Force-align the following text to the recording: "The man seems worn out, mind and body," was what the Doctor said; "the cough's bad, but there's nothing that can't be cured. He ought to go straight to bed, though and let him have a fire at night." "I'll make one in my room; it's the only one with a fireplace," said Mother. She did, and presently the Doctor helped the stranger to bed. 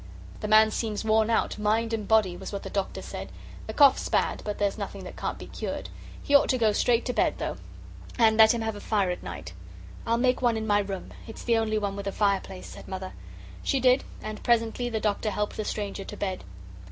"The 0.39 0.47
man 0.47 0.71
seems 0.71 1.05
worn 1.05 1.29
out, 1.29 1.59
mind 1.59 1.93
and 1.93 2.07
body," 2.07 2.35
was 2.35 2.51
what 2.51 2.63
the 2.63 2.71
Doctor 2.71 3.03
said; 3.03 3.31
"the 3.67 3.73
cough's 3.75 4.09
bad, 4.09 4.41
but 4.43 4.57
there's 4.57 4.75
nothing 4.79 5.03
that 5.03 5.15
can't 5.15 5.37
be 5.37 5.45
cured. 5.45 5.89
He 6.23 6.33
ought 6.33 6.49
to 6.49 6.57
go 6.57 6.71
straight 6.71 7.05
to 7.05 7.13
bed, 7.13 7.35
though 7.37 7.57
and 8.17 8.35
let 8.35 8.51
him 8.51 8.61
have 8.61 8.75
a 8.75 8.81
fire 8.81 9.11
at 9.11 9.21
night." 9.21 9.53
"I'll 10.07 10.17
make 10.17 10.41
one 10.41 10.57
in 10.57 10.65
my 10.65 10.79
room; 10.79 11.13
it's 11.27 11.43
the 11.43 11.59
only 11.59 11.77
one 11.77 11.95
with 11.95 12.07
a 12.07 12.11
fireplace," 12.11 12.65
said 12.67 12.87
Mother. 12.87 13.13
She 13.61 13.79
did, 13.79 14.03
and 14.23 14.41
presently 14.41 14.89
the 14.89 14.99
Doctor 14.99 15.29
helped 15.29 15.55
the 15.55 15.63
stranger 15.65 16.03
to 16.03 16.17
bed. 16.17 16.45